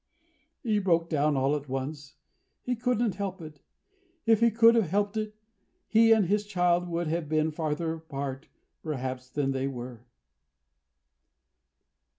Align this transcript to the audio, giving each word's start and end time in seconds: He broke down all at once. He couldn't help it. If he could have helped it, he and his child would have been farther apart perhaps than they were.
He 0.63 0.79
broke 0.79 1.09
down 1.11 1.37
all 1.37 1.55
at 1.55 1.69
once. 1.69 2.15
He 2.63 2.75
couldn't 2.75 3.13
help 3.17 3.39
it. 3.39 3.61
If 4.25 4.39
he 4.39 4.49
could 4.49 4.73
have 4.73 4.87
helped 4.89 5.15
it, 5.15 5.35
he 5.87 6.11
and 6.11 6.25
his 6.25 6.43
child 6.47 6.87
would 6.89 7.05
have 7.05 7.29
been 7.29 7.51
farther 7.51 7.93
apart 7.93 8.47
perhaps 8.81 9.29
than 9.29 9.51
they 9.51 9.67
were. 9.67 10.07